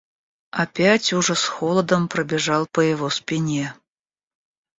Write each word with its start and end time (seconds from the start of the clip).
Опять 0.49 1.13
ужас 1.13 1.43
холодом 1.45 2.07
пробежал 2.07 2.65
по 2.65 2.79
его 2.79 3.11
спине. 3.11 3.75